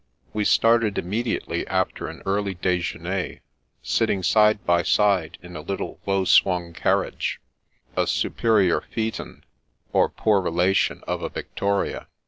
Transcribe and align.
We 0.33 0.45
started 0.45 0.97
immediately 0.97 1.67
after 1.67 2.07
an 2.07 2.23
early 2.25 2.55
dijeuner, 2.55 3.41
sitting 3.83 4.23
side 4.23 4.65
by 4.65 4.81
side 4.81 5.37
in 5.43 5.55
a 5.55 5.61
little 5.61 5.99
low 6.07 6.25
swung 6.25 6.73
carriage, 6.73 7.39
a 7.95 8.07
superior 8.07 8.81
phaeton, 8.81 9.43
or 9.93 10.09
poor 10.09 10.41
relation 10.41 11.03
of 11.07 11.21
a 11.21 11.29
victoria. 11.29 12.07